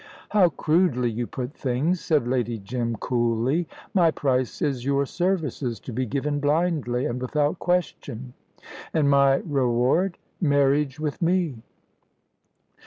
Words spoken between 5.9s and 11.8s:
be given blindly, and without question." "And my reward?" "Marriage with me."